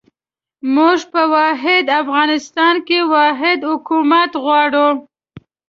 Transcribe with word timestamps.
موږ 0.75 0.99
په 1.13 1.21
واحد 1.33 1.85
افغانستان 2.01 2.75
کې 2.87 2.99
واحد 3.13 3.59
حکومت 3.71 4.31
غواړو. 4.43 4.89